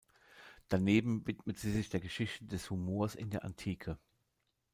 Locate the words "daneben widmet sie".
0.67-1.69